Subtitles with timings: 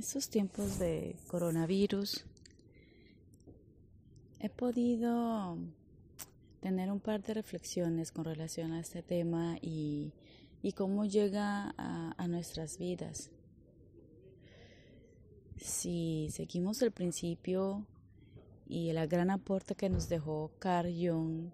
[0.00, 2.24] estos tiempos de coronavirus
[4.38, 5.58] he podido
[6.60, 10.14] tener un par de reflexiones con relación a este tema y,
[10.74, 13.30] cómo llega a, nuestras vidas.
[15.58, 17.84] Si seguimos el principio
[18.66, 21.50] y el gran aporte que nos dejó Carl Jung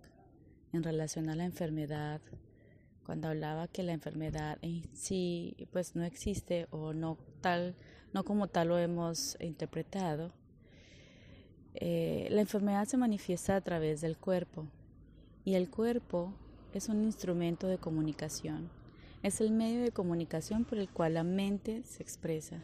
[0.73, 2.21] en relación a la enfermedad,
[3.05, 7.75] cuando hablaba que la enfermedad en sí pues no existe o no tal
[8.13, 10.33] no como tal lo hemos interpretado
[11.79, 14.67] eh, la enfermedad se manifiesta a través del cuerpo
[15.45, 16.33] y el cuerpo
[16.73, 18.71] es un instrumento de comunicación.
[19.23, 22.63] Es el medio de comunicación por el cual la mente se expresa.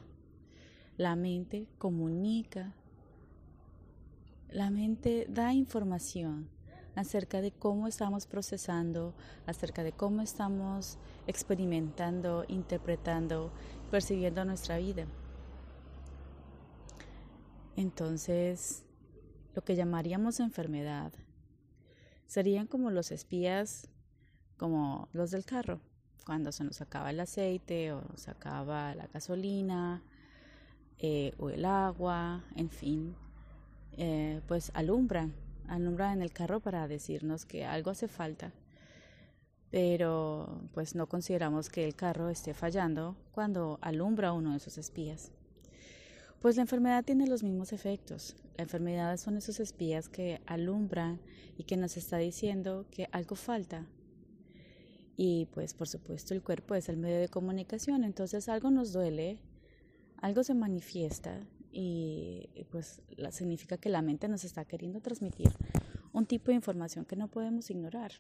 [0.97, 2.73] La mente comunica.
[4.51, 6.49] La mente da información
[6.95, 9.15] acerca de cómo estamos procesando,
[9.47, 13.51] acerca de cómo estamos experimentando, interpretando,
[13.91, 15.06] percibiendo nuestra vida.
[17.77, 18.84] Entonces,
[19.55, 21.12] lo que llamaríamos enfermedad
[22.27, 23.89] serían como los espías,
[24.56, 25.81] como los del carro,
[26.25, 30.03] cuando se nos acaba el aceite o se acaba la gasolina
[30.98, 33.15] eh, o el agua, en fin,
[33.93, 35.34] eh, pues alumbran
[35.69, 38.53] alumbra en el carro para decirnos que algo hace falta,
[39.70, 45.33] pero pues no consideramos que el carro esté fallando cuando alumbra uno de esos espías.
[46.43, 48.35] Pues la enfermedad tiene los mismos efectos.
[48.57, 51.21] La enfermedad son esos espías que alumbran
[51.57, 53.87] y que nos está diciendo que algo falta.
[55.17, 59.39] Y pues por supuesto el cuerpo es el medio de comunicación, entonces algo nos duele,
[60.17, 65.53] algo se manifiesta y pues significa que la mente nos está queriendo transmitir
[66.12, 68.12] un tipo de información que no podemos ignorar,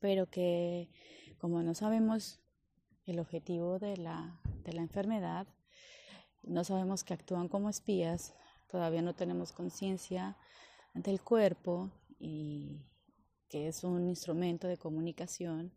[0.00, 0.90] pero que
[1.38, 2.40] como no sabemos
[3.06, 5.46] el objetivo de la, de la enfermedad,
[6.46, 8.34] no sabemos que actúan como espías,
[8.70, 10.36] todavía no tenemos conciencia
[10.94, 12.80] del cuerpo y
[13.48, 15.72] que es un instrumento de comunicación,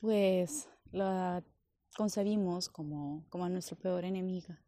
[0.00, 1.42] pues la
[1.96, 4.62] concebimos como, como a nuestro peor enemiga.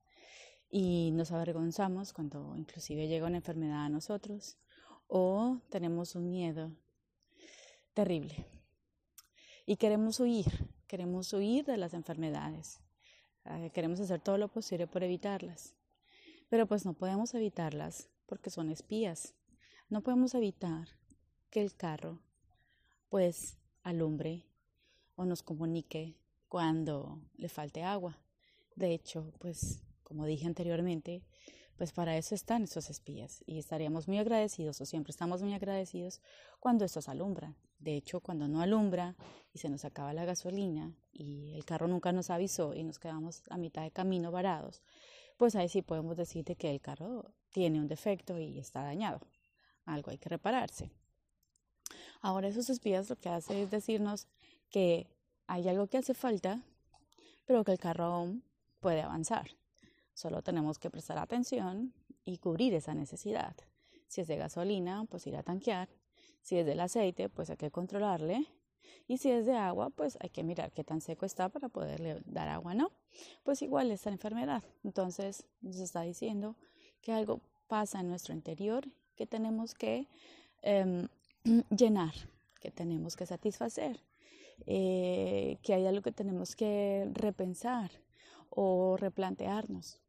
[0.70, 4.58] Y nos avergonzamos cuando inclusive llega una enfermedad a nosotros
[5.06, 6.72] o tenemos un miedo
[7.94, 8.46] terrible.
[9.66, 12.80] Y queremos huir, queremos huir de las enfermedades,
[13.72, 15.74] queremos hacer todo lo posible por evitarlas,
[16.48, 19.34] pero pues no podemos evitarlas porque son espías,
[19.88, 20.88] no podemos evitar
[21.50, 22.20] que el carro
[23.08, 24.44] pues alumbre
[25.16, 26.16] o nos comunique
[26.48, 28.18] cuando le falte agua.
[28.76, 31.22] De hecho, pues como dije anteriormente,
[31.76, 36.20] pues para eso están esos espías y estaríamos muy agradecidos o siempre estamos muy agradecidos
[36.60, 37.56] cuando estos alumbran.
[37.78, 39.16] De hecho, cuando no alumbra
[39.52, 43.42] y se nos acaba la gasolina y el carro nunca nos avisó y nos quedamos
[43.50, 44.82] a mitad de camino varados,
[45.36, 49.20] pues ahí sí podemos decirte que el carro tiene un defecto y está dañado.
[49.84, 50.90] Algo hay que repararse.
[52.20, 54.26] Ahora esos espías lo que hacen es decirnos
[54.70, 55.06] que
[55.46, 56.62] hay algo que hace falta,
[57.46, 58.42] pero que el carro aún
[58.80, 59.48] puede avanzar.
[60.12, 61.94] Solo tenemos que prestar atención
[62.24, 63.56] y cubrir esa necesidad.
[64.08, 65.88] Si es de gasolina, pues ir a tanquear.
[66.42, 68.46] Si es del aceite, pues hay que controlarle.
[69.06, 72.20] Y si es de agua, pues hay que mirar qué tan seco está para poderle
[72.26, 72.90] dar agua, ¿no?
[73.42, 74.62] Pues igual esta enfermedad.
[74.84, 76.56] Entonces nos está diciendo
[77.00, 80.08] que algo pasa en nuestro interior que tenemos que
[80.62, 81.08] em,
[81.76, 82.14] llenar,
[82.60, 84.00] que tenemos que satisfacer,
[84.66, 87.90] eh, que hay algo que tenemos que repensar
[88.50, 90.00] o replantearnos.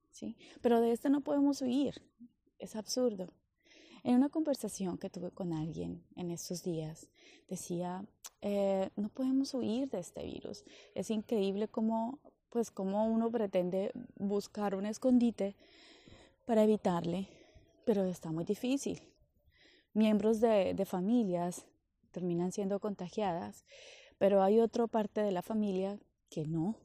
[0.62, 2.02] Pero de esto no podemos huir,
[2.58, 3.28] es absurdo.
[4.04, 7.10] En una conversación que tuve con alguien en estos días,
[7.48, 8.06] decía,
[8.42, 10.64] eh, no podemos huir de este virus.
[10.96, 15.56] Es increíble cómo, pues, cómo uno pretende buscar un escondite
[16.46, 17.28] para evitarle,
[17.86, 19.02] pero está muy difícil.
[19.94, 21.66] Miembros de, de familias
[22.12, 23.66] terminan siendo contagiadas,
[24.18, 26.00] pero hay otra parte de la familia
[26.30, 26.76] que no,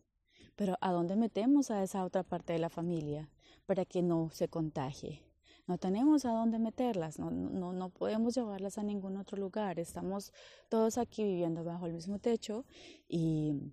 [0.57, 3.31] pero ¿a dónde metemos a esa otra parte de la familia
[3.67, 5.34] para que no se contagie?
[5.67, 9.79] No tenemos a dónde meterlas, no, no, no podemos llevarlas a ningún otro lugar.
[9.79, 10.33] Estamos
[10.69, 12.67] todos aquí viviendo bajo el mismo techo
[13.09, 13.73] y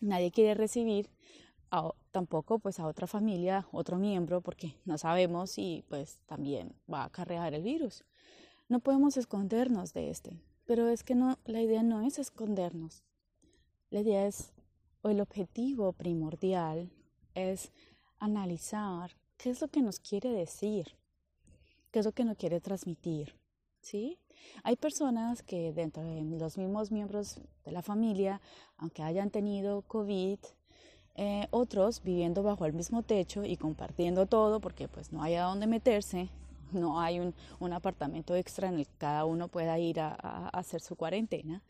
[0.00, 1.10] nadie quiere recibir
[2.12, 7.06] tampoco pues a otra familia, otro miembro, porque no sabemos si pues también va a
[7.06, 8.04] acarrear el virus.
[8.68, 13.02] No podemos escondernos de este, pero es que no, la idea no es escondernos.
[13.90, 14.52] La idea es
[15.02, 16.90] o el objetivo primordial
[17.34, 17.72] es
[18.18, 20.97] analizar qué es lo que nos quiere decir,
[21.90, 23.34] qué es lo que nos quiere transmitir.
[23.80, 24.18] ¿Sí?
[24.64, 28.40] Hay personas que dentro de los mismos miembros de la familia,
[28.76, 30.38] aunque hayan tenido COVID,
[31.20, 35.48] Eh, otros viviendo bajo el mismo techo y compartiendo todo porque pues no hay a
[35.50, 36.28] dónde meterse,
[36.70, 40.48] no hay un, un apartamento extra en el que cada uno pueda ir a, a
[40.50, 41.60] hacer su cuarentena.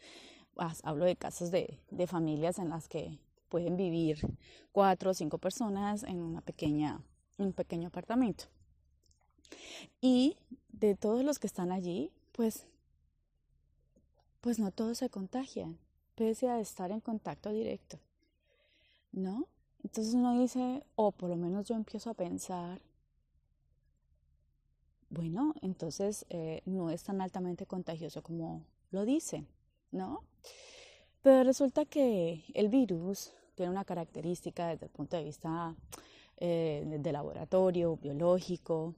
[0.83, 3.19] Hablo de casos de, de, familias en las que
[3.49, 4.19] pueden vivir
[4.71, 7.01] cuatro o cinco personas en una pequeña,
[7.39, 8.45] un pequeño apartamento.
[10.01, 10.37] Y
[10.69, 12.67] de todos los que están allí, pues,
[14.41, 15.79] pues no todos se contagian,
[16.15, 17.99] pese a estar en contacto directo.
[19.13, 19.49] ¿No?
[19.83, 22.81] Entonces uno dice, o por lo menos yo empiezo a pensar,
[25.11, 29.47] bueno, entonces eh, no es tan altamente contagioso como lo dicen,
[29.91, 30.25] ¿no?
[31.23, 35.75] Pero resulta que el virus tiene una característica desde el punto de vista
[36.37, 38.95] eh, de laboratorio, biológico,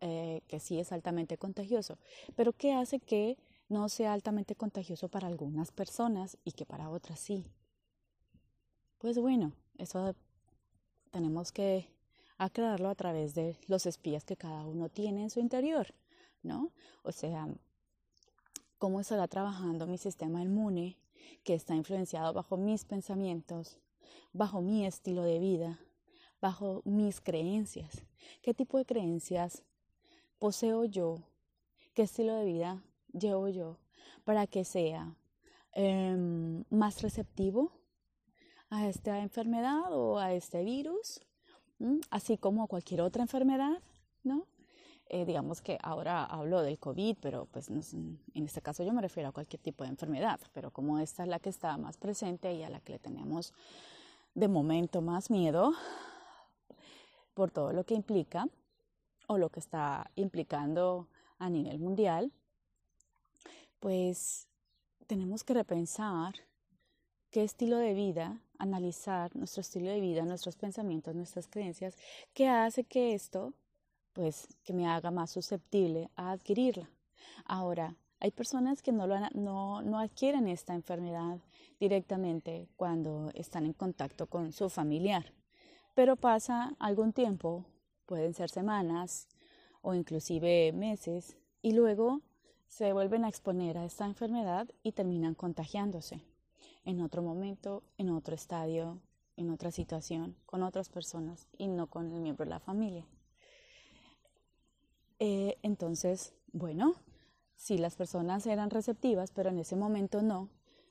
[0.00, 1.98] eh, que sí es altamente contagioso,
[2.36, 3.36] pero ¿qué hace que
[3.68, 7.46] no sea altamente contagioso para algunas personas y que para otras sí?
[8.98, 10.14] Pues bueno, eso
[11.10, 11.88] tenemos que
[12.38, 15.94] aclararlo a través de los espías que cada uno tiene en su interior,
[16.42, 16.70] ¿no?
[17.02, 17.48] O sea,
[18.78, 20.96] cómo estará trabajando mi sistema inmune
[21.44, 23.78] que está influenciado bajo mis pensamientos,
[24.32, 25.78] bajo mi estilo de vida,
[26.42, 28.02] bajo mis creencias.
[28.42, 29.62] ¿Qué tipo de creencias
[30.38, 31.22] poseo yo?
[31.94, 33.78] ¿Qué estilo de vida llevo yo
[34.24, 35.14] para que sea
[35.72, 37.72] em, más receptivo
[38.68, 41.20] a esta enfermedad o a este virus?
[42.10, 43.80] Así como cualquier otra enfermedad,
[44.22, 44.46] ¿no?
[45.06, 49.28] Eh, digamos que ahora hablo del COVID, pero pues en este caso yo me refiero
[49.28, 52.62] a cualquier tipo de enfermedad, pero como esta es la que está más presente y
[52.62, 53.52] a la que le tenemos
[54.34, 55.74] de momento más miedo,
[57.34, 58.46] por todo lo que implica
[59.26, 61.08] o lo que está implicando
[61.38, 62.32] a nivel mundial,
[63.80, 64.46] pues
[65.06, 66.34] tenemos que repensar
[67.30, 71.96] qué estilo de vida, analizar nuestro estilo de vida, nuestros pensamientos, nuestras creencias,
[72.34, 73.54] qué hace que esto,
[74.12, 76.88] pues, que me haga más susceptible a adquirirla.
[77.44, 81.38] Ahora, hay personas que no, lo, no, no adquieren esta enfermedad
[81.80, 85.32] directamente cuando están en contacto con su familiar
[85.94, 87.64] pero pasa algún tiempo,
[88.06, 89.28] pueden ser semanas
[89.80, 92.20] o inclusive meses, y luego
[92.66, 96.22] se vuelven a exponer a esta enfermedad y terminan contagiándose
[96.84, 99.00] en otro momento, en otro estadio,
[99.36, 103.06] en otra situación, con otras personas y no con el miembro de la familia.
[105.18, 106.94] Eh, entonces, bueno,
[107.56, 110.48] si las personas eran receptivas, pero en ese momento no,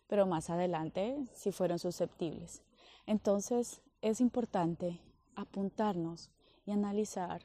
[0.08, 2.62] pero más adelante sí fueron susceptibles.
[3.06, 5.00] Entonces, es importante
[5.36, 6.30] apuntarnos
[6.66, 7.44] y analizar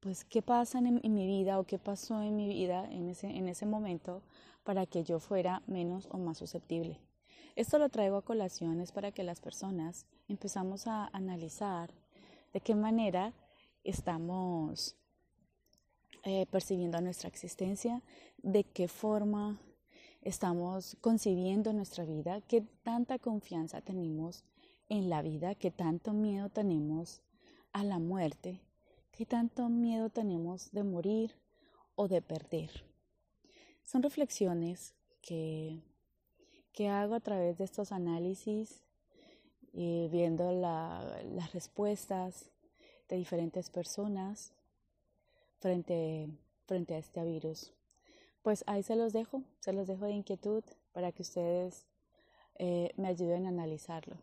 [0.00, 3.48] pues qué pasa en, mi vida o qué pasó en mi vida en ese, en
[3.48, 4.22] ese momento
[4.64, 6.98] para que yo fuera menos o más susceptible.
[7.56, 11.90] Esto lo traigo a colaciones para que las personas empezamos a analizar
[12.52, 13.34] de qué manera
[13.84, 14.96] estamos
[16.22, 18.02] eh, percibiendo nuestra existencia,
[18.38, 19.58] de qué forma
[20.22, 24.44] estamos concibiendo nuestra vida, qué tanta confianza tenemos
[24.90, 27.22] en la vida, que tanto miedo tenemos
[27.72, 28.60] a la muerte,
[29.12, 31.34] que tanto miedo tenemos de morir
[31.94, 32.70] o de perder.
[33.82, 34.92] Son reflexiones
[35.22, 35.80] que,
[36.72, 38.82] que hago a través de estos análisis,
[39.72, 42.50] y viendo las respuestas
[43.08, 44.52] de diferentes personas
[45.58, 46.28] frente,
[46.66, 47.72] frente a este virus.
[48.42, 51.86] Pues ahí se los dejo, se los dejo de inquietud para que ustedes
[52.58, 54.16] eh, me ayuden a analizarlo.